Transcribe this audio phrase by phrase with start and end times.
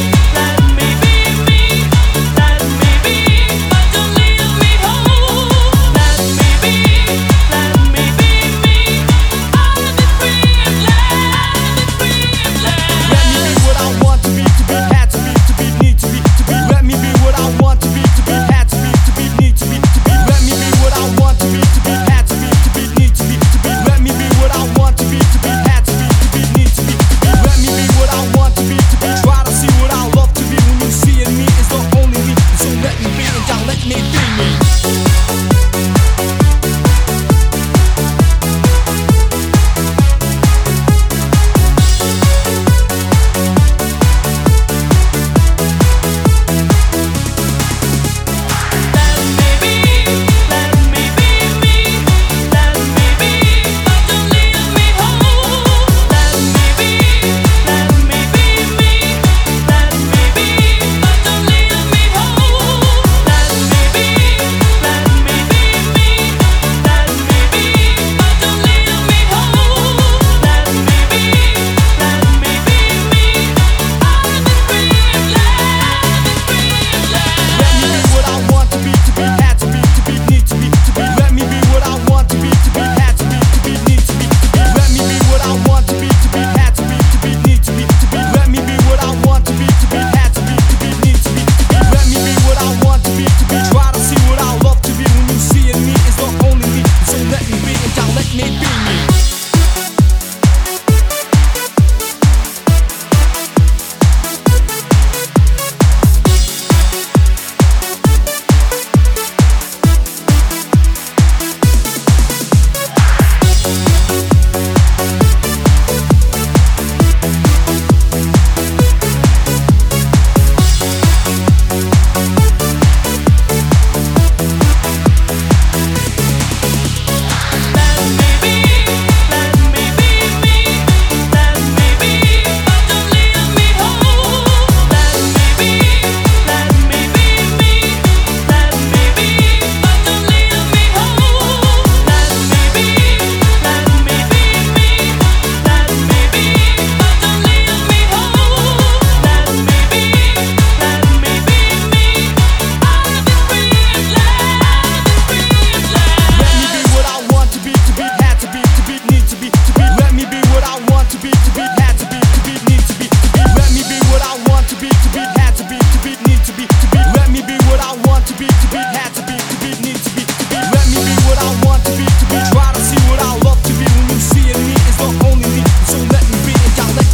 [0.00, 0.69] life.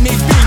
[0.07, 0.46] me be